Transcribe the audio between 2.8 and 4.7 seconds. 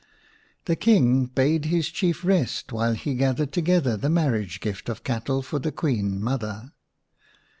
he gathered together t^e marriage